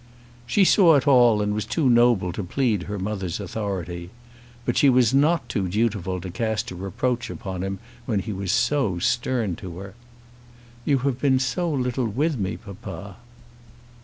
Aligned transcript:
She 0.47 0.65
saw 0.65 0.95
it 0.95 1.07
all, 1.07 1.43
and 1.43 1.53
was 1.53 1.63
too 1.67 1.87
noble 1.87 2.33
to 2.33 2.43
plead 2.43 2.81
her 2.85 2.97
mother's 2.97 3.39
authority. 3.39 4.09
But 4.65 4.75
she 4.75 4.89
was 4.89 5.13
not 5.13 5.47
too 5.47 5.67
dutiful 5.67 6.19
to 6.21 6.31
cast 6.31 6.71
a 6.71 6.75
reproach 6.75 7.29
upon 7.29 7.61
him, 7.61 7.77
when 8.07 8.17
he 8.21 8.33
was 8.33 8.51
so 8.51 8.97
stern 8.97 9.55
to 9.57 9.77
her. 9.77 9.93
"You 10.85 10.97
have 11.05 11.19
been 11.21 11.37
so 11.37 11.69
little 11.69 12.07
with 12.07 12.35
me, 12.39 12.57
papa." 12.57 13.17